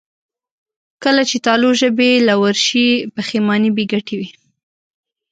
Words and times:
کله 1.03 1.21
چې 1.29 1.37
تالو 1.45 1.69
ژبې 1.79 2.11
له 2.27 2.33
ورشي، 2.41 2.87
پښېماني 3.15 3.69
بېګټې 3.77 4.15
وي. 4.19 4.29